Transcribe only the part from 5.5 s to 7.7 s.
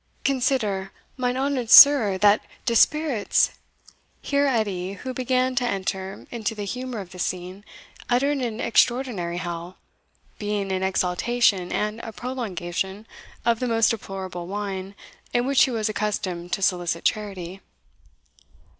to enter into the humour of the scene,